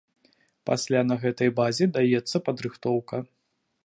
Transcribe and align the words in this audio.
Пасля 0.69 1.01
на 1.09 1.17
гэтай 1.25 1.49
базе 1.59 1.85
даецца 1.97 2.37
падрыхтоўка. 2.47 3.21